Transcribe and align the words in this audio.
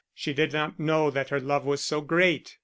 She 0.15 0.33
did 0.33 0.51
not 0.51 0.79
know 0.79 1.11
that 1.11 1.29
her 1.29 1.39
love 1.39 1.63
was 1.63 1.83
so 1.83 2.01
great. 2.01 2.57